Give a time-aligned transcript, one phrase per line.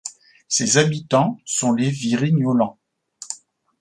[0.47, 2.79] Ses habitants sont les Virignolans.